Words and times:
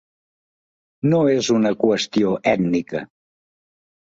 No 1.11 1.19
és 1.33 1.49
una 1.57 1.73
qüestió 1.83 2.33
ètnica. 2.55 3.07